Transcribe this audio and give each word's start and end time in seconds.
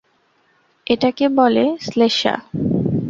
এটাকে 0.87 1.25
বলে 1.39 1.63
শ্লেষ্মা! 1.85 2.33